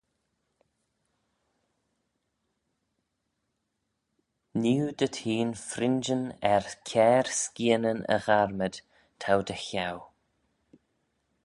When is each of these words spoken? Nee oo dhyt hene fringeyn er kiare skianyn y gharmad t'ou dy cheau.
Nee 4.59 4.79
oo 4.81 4.95
dhyt 4.99 5.17
hene 5.23 5.55
fringeyn 5.69 6.25
er 6.53 6.65
kiare 6.87 7.31
skianyn 7.41 8.01
y 8.15 8.17
gharmad 8.27 8.75
t'ou 9.21 9.39
dy 9.47 9.57
cheau. 9.67 9.97